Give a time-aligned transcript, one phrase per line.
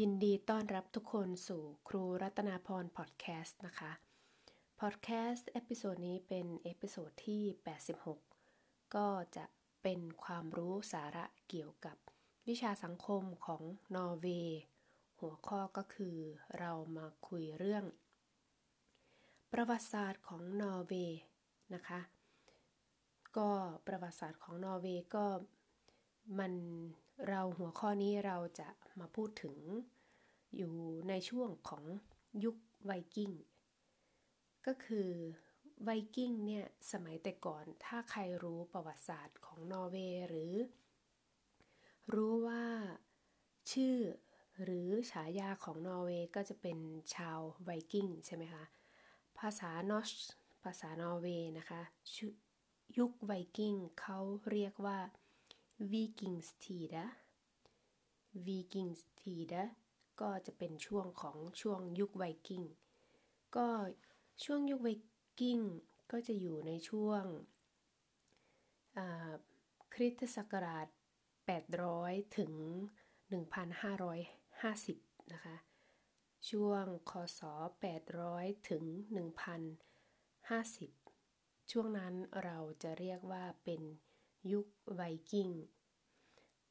[0.00, 3.92] ยินดีต้อนรับทุกคนสู่ครูรัตนาพรพอดแคสต์นะคะ
[4.80, 7.42] พอดแคสต์ episode นี้เป็น episode ที่
[8.18, 9.44] 86 ก็จะ
[9.82, 11.96] เป็นความรู้สาระเกี่ยวกับ
[12.48, 13.62] วิชาสังคมของ
[13.94, 14.60] นอร์เวย์
[15.20, 16.16] หัวข้อก็คือ
[16.58, 17.84] เรามาคุยเรื่อง
[19.52, 21.20] ประวัติศาสตร์ของนอร์เวย์
[21.74, 22.00] นะคะ
[23.36, 23.50] ก็
[23.86, 25.26] ประวัติศาสตร์ของนอร์เวย์ก็
[26.38, 26.52] มัน
[27.28, 28.68] เราหัวข้อนี้เราจะ
[29.00, 29.56] มาพูดถึง
[30.56, 30.74] อยู่
[31.08, 31.84] ในช่วงของ
[32.44, 33.30] ยุคไวกิ้ง
[34.66, 35.08] ก็คือ
[35.82, 40.54] ไวกิ้งเนี่ยสมัยแต่ก่อนถ้าใครรู้ประวัติศาสตร์ของนอร์เวย์หรือ
[42.14, 42.64] รู้ว่า
[43.72, 43.96] ชื่อ
[44.62, 46.78] หรือฉายาของนอร์เวย์ก็จะเป็น
[47.14, 48.64] ชาวไวกิ้งใช่ไหมคะ
[49.38, 50.10] ภาษา norsk
[50.64, 51.82] ภาษานอร์เวย์นะคะ
[52.98, 54.18] ยุคไวกิ้งเขา
[54.50, 54.98] เรียกว่า
[55.90, 57.04] Vikingstida
[58.46, 59.62] Vikingstida
[60.20, 62.62] ก็จะเป็นช่วงของช่วงยุคไวกิ้ง
[63.56, 63.68] ก็
[64.44, 64.88] ช่วงยุคไว
[65.40, 65.58] กิ้ง
[66.10, 67.24] ก็จะอยู่ในช่วง
[69.94, 70.88] คริสตศักราช
[71.62, 72.52] 800 ถึง
[73.72, 75.56] 1,550 นะคะ
[76.50, 77.40] ช่วงคศ
[78.04, 78.84] 800 ถึง
[80.88, 83.82] 1,050 ช่วงนั้นเราจะเรียกว่าเป็น
[84.52, 85.48] ยุคไวกิ้ง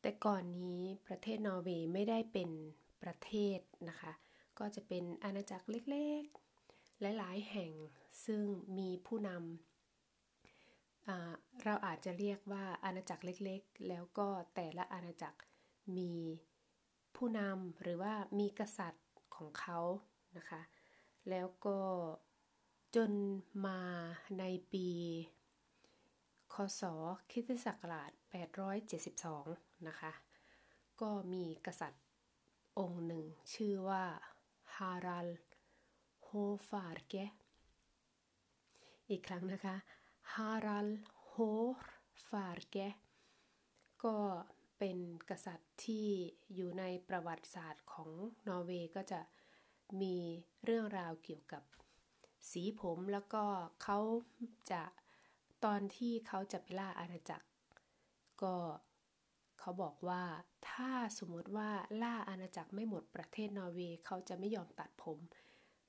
[0.00, 2.50] แต่ก่อนนี้ประเทศนอร์เวย์ไม่ได้เป็น
[3.02, 4.12] ประเทศนะคะ
[4.58, 7.72] ก็จะเป็นอาณาจักรเล็กๆ หลายๆแห่ง
[8.24, 8.42] ซึ่ง
[8.78, 15.38] มีผู้นำเราอาจจะเรียกว่าอาณาจักรเล็กๆ แล้วก็แต่ละอาณาจักร
[15.96, 16.12] มี
[17.16, 19.78] ผู้นำหรือว่ามีกษัตริย์ของเขา
[20.36, 20.60] นะคะ
[21.30, 21.78] แล้วก็
[22.96, 23.12] จน
[23.66, 23.80] มา
[24.38, 24.88] ในปี
[26.54, 26.82] คศ
[27.30, 28.12] คริสตศักราช
[29.18, 30.12] 872 นะคะ
[31.00, 32.04] ก็มีกษัตริย์
[32.78, 34.04] องค์หนึ่ง ชื่อว่า
[34.76, 35.28] ฮารัล
[36.24, 36.30] โฮ
[36.68, 37.14] ฟาร์เก
[39.10, 39.76] อีกครั้งนะคะ
[40.34, 40.88] ฮารัล
[41.28, 41.34] โฮ
[42.28, 42.76] ฟาร์เก
[44.04, 44.16] ก็
[44.78, 44.98] เป็น
[45.30, 46.08] กษัตริย์ที่
[46.54, 48.10] อยู่ในประวัติศาสตร์ของ
[48.48, 49.20] นอร์เวย์ก็จะ
[50.00, 50.16] มี
[50.64, 51.62] เรื่องราวเกี่ยวกับ
[52.50, 53.44] สีผมแล้วก็
[53.82, 53.98] เขา
[54.72, 54.82] จะ
[55.64, 57.46] ตอนที่เขาจะไปล่าอาณาจักร
[58.42, 58.56] ก็
[59.58, 60.22] เขาบอกว่า
[60.70, 61.70] ถ้าสมมติว่า
[62.02, 65.18] ล่าอาณาจักรไม่หมดประเทศนอร์เวย์เขาจะไม่ยอมตัดผม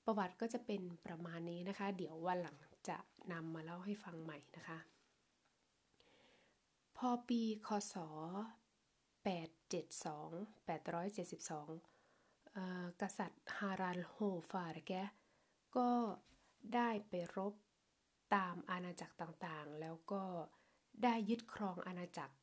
[0.05, 2.57] ประวัติก็จะเป็นประมาณนี้นะคะ เดี๋ยววันหลัง
[2.89, 2.97] จะ
[3.31, 4.79] นำมาเล่าให้ฟังใหม่นะคะ
[6.97, 7.95] พอปีคศ
[9.25, 14.15] 872 872 กษัตริย์ฮารันโฮ
[14.51, 14.91] ฟาร์แก
[15.77, 15.89] ก็
[16.75, 17.53] ได้ไปรบ
[18.35, 20.23] ตามอาณาจักรต่างๆ แล้วก็
[21.03, 22.35] ได้ยึดครองอาณาจักร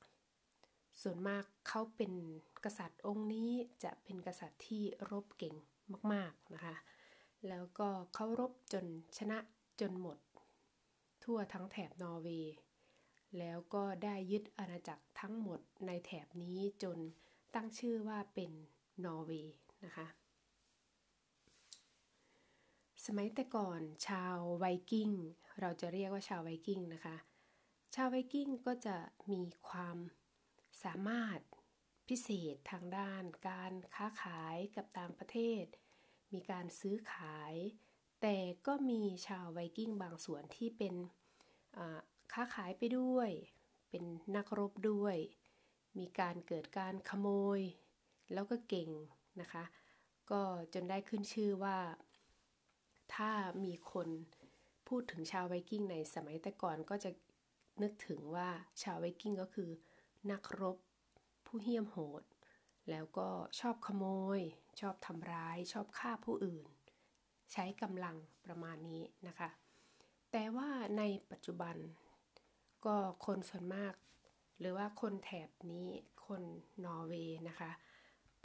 [1.02, 2.12] ส่วนมากเขาเป็น
[2.64, 3.50] กษัตริย์องค์นี้
[3.84, 5.54] จะเป็นกษัตริย์ที่รบเก่ง
[6.12, 6.76] มากๆนะคะ
[7.48, 8.86] แล้วก็เขารบจน
[9.18, 9.38] ชนะ
[9.80, 10.18] จนหมด
[11.24, 12.54] ทั่วทั้งแถบนอร์เวย์
[13.38, 16.98] แล้วก็ได้ยึดอาณาจักรทั้งหมดในแถบนี้จน
[17.54, 18.50] ตั้งชื่อว่าเป็น
[19.04, 20.06] นอร์เวย์นะคะ
[23.10, 25.10] สมัยแต่ก่อนชาวไวกิ้ง
[25.60, 27.16] เราจะเรียกว่าชาวไวกิ้งนะคะ
[27.94, 28.96] ชาวไวกิ้งก็จะ
[29.32, 29.98] มีความ
[30.84, 31.40] สามารถ
[32.08, 35.64] พิเศษทางด้านการค้าขายกับต่างประเทศ
[36.34, 37.54] มีการซื้อขาย
[38.20, 38.36] แต่
[38.66, 40.94] ก็มีชาวไวกิ้งบางส่วนที่เป็น
[42.32, 43.30] ค้าขายไปด้วย
[43.90, 44.04] เป็น
[44.36, 45.16] นักรบด้วย
[45.98, 47.60] มีการเกิดการขโมย
[48.32, 48.90] แล้วก็เก่ง
[49.40, 49.64] นะคะ
[50.30, 50.42] ก็
[50.74, 51.78] จนได้ขึ้นชื่อว่า
[53.14, 53.30] ถ้า
[53.64, 54.08] มีคน
[54.88, 57.10] พูดถึงชาวไวกิ้งในสมัยแต่ก่อนก็จะ
[57.82, 58.48] นึกถึงว่า
[58.82, 59.70] ชาวไวกิ้งก็คือ
[60.30, 60.76] นักรบ
[61.46, 62.22] ผู้เหี้ยมโหด
[62.90, 63.28] แล้วก็
[63.60, 64.04] ชอบขโม
[64.38, 64.40] ย
[64.80, 66.66] ชอบทำร้าย ชอบฆ่าผู้อื่น
[67.52, 69.48] ใช้กำลังประมาณนี้นะคะ
[70.32, 71.76] แต่ว่าในปัจจุบัน
[72.84, 72.96] ก็
[73.26, 73.94] คนส่วนมาก
[74.58, 75.88] หรือว่าคนแถบนี้
[76.26, 76.42] คน
[76.84, 77.70] นอร์เวย์นะคะ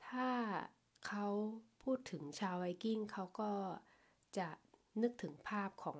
[0.07, 0.29] ถ้า
[1.07, 1.25] เขา
[1.83, 3.51] พูดถึงชาวไวกิ้งเขาก็
[4.37, 4.49] จะ
[5.01, 5.99] นึกถึงภาพของ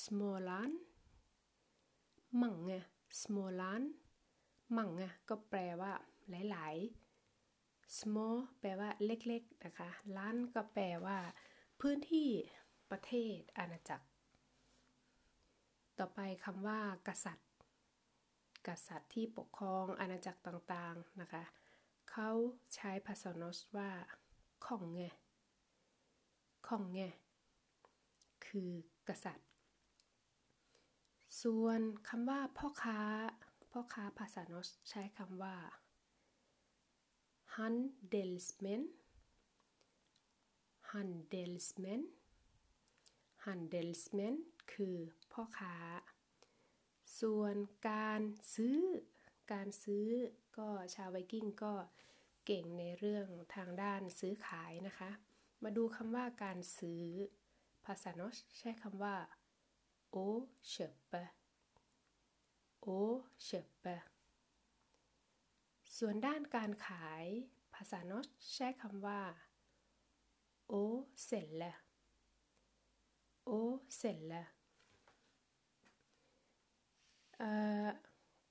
[0.00, 0.74] Småland
[2.42, 2.78] mange
[3.20, 3.86] Småland
[4.76, 5.92] mange ก็แปลว่า
[6.50, 6.76] หลาย
[7.36, 11.18] ๆ small แปลว่าเล็ก ๆ นะคะ land ก็แปลว่า
[11.80, 12.28] พื้นที่
[12.90, 14.06] ประเทศอาณาจักร
[15.98, 17.50] ต่อไปคำว่า กษัตริย์
[18.68, 21.44] กษัตริย์ที่ปกครองอาณาจักรต่าง ๆ นะคะ
[22.10, 22.30] เขา
[22.74, 23.90] ใช้ภาษานอสว่า
[24.66, 25.02] ของไง
[26.66, 27.00] ของไง
[28.46, 28.70] คือ
[29.08, 29.48] กษัตริย์
[31.42, 33.00] ส่วนคำว่าพ่อค้า
[33.72, 35.56] พ่อค้าภาษาโนสใช้คำว่า
[37.56, 38.82] handelsmen
[40.92, 42.02] handelsmen
[43.44, 44.34] handelsmen
[44.72, 44.96] คือ
[45.32, 45.74] พ่อค้า
[47.20, 47.56] ส่วน
[47.88, 48.20] การ
[48.54, 48.78] ซื้อ
[49.52, 50.08] การซื้อ
[50.58, 51.74] ก็ชาวไวกิ้งก็
[52.44, 55.10] เก่งในเรื่องทางด้านซื้อขายนะคะ
[55.62, 57.04] มาดูคำว่าการซื้อ
[57.84, 59.16] ภาษาโนสใช้คำว่า
[60.10, 60.16] โอ
[60.68, 60.74] เช
[61.10, 61.12] ป
[62.80, 62.88] โอ
[63.42, 63.48] เช
[63.82, 63.86] ป
[65.98, 67.24] ส่วนด้านการขาย
[67.74, 69.20] ภาษาโนสใช้คำว่า
[70.68, 70.74] โอ
[71.24, 71.64] เซลล
[73.44, 73.50] โอ
[73.96, 74.32] เซลล
[77.38, 77.50] เอ่
[77.84, 77.88] อ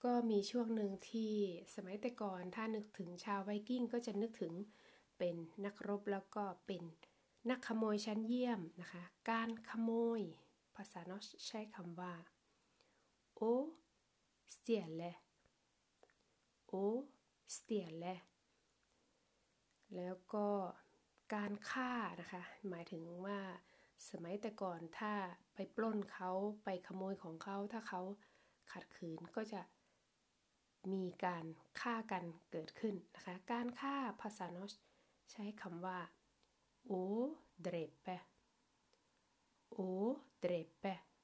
[0.04, 1.34] ก็มีช่วงหนึ่งที่
[1.76, 4.54] สมัยแต่ก่อนถ้านึกถึงชาวไวกิ้งก็จะนึกถึง
[5.18, 5.36] เป็น
[5.66, 6.84] นักรบแล้วก็เป็น
[7.50, 10.22] นักขโมยชั้นเยี่ยมนะคะ การขโมย
[10.76, 12.14] ภาษาเนอสใช้คำว่า
[13.36, 13.42] โอ
[14.56, 15.04] สเตียเล
[16.68, 16.74] โอ
[17.56, 18.06] สเตียเล
[19.96, 20.48] แล้วก็
[21.34, 23.40] การฆ่านะคะ หมายถึงว่า
[24.10, 25.14] สมัยแต่ก่อนถ้า
[25.56, 26.32] ไปปล้นเขา
[26.64, 28.02] ไปขโมยของเขาถ้าเขา
[28.72, 29.62] ขัดขืนก็จะ
[30.92, 31.46] มีการ
[31.80, 34.74] ฆ่ากันเกิดขึ้นนะคะ การฆ่าภาษาโนส
[35.32, 36.00] ใช้คำว่า
[36.86, 36.92] โอ
[37.62, 38.08] เดรเป
[39.72, 39.78] โอ
[40.40, 40.84] เดรเป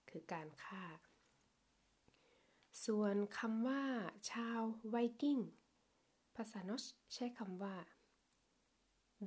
[0.09, 0.83] คือการฆ่า
[2.85, 3.83] ส่วนคำว่า
[4.31, 5.39] ชาวไวกิ้ง
[6.35, 6.83] ภาษาโนส
[7.13, 7.75] ใช้คำว่า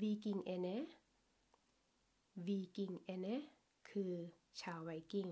[0.00, 0.68] วีกิงเอเน
[2.46, 3.26] วีกิงเอเน
[3.90, 4.12] คือ
[4.60, 5.28] ชาวไวกิ้ง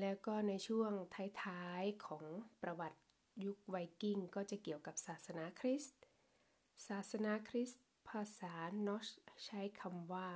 [0.00, 0.92] แล้วก็ในช่วง
[1.42, 2.24] ท้ายๆของ
[2.62, 3.00] ประวัติ
[3.44, 6.02] ยุคไวกิ้งก็จะเกี่ยวกับศาสนาคริสต์
[6.88, 8.54] ศาสนาคริสต์ ภาษา
[8.86, 9.06] norsk
[9.44, 10.28] ใช้คำว่า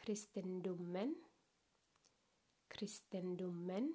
[0.00, 1.12] kristendommen
[2.74, 3.86] kristendommen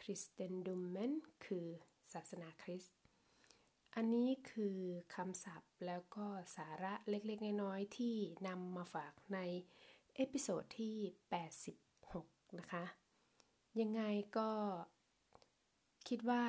[0.00, 1.12] kristendommen
[1.44, 1.66] คือ
[2.12, 2.96] ศาสนาคริสต์
[3.94, 4.78] อันนี้คือ
[5.14, 8.14] คำศัพท์แล้วก็สาระเล็กๆ น้อยๆ ที่
[8.48, 9.38] นำมาฝากใน
[10.14, 10.96] episode ที่
[11.76, 13.03] 86 นะคะ
[13.80, 14.02] ยังไง
[14.38, 14.50] ก็
[16.08, 16.44] คิดว่า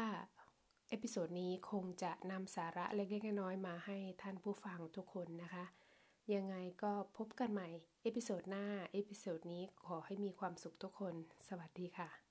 [0.90, 5.66] episode นี้คงจะนำสาระเล็กๆน้อยๆมาให้ท่านผู้ฟังทุกคนนะคะ
[6.34, 7.68] ยังไงก็พบกันใหม่
[8.04, 11.14] episode หน้า episode นี้ขอให้มีความสุขทุกคน
[11.48, 12.25] สวัสดีค่ะ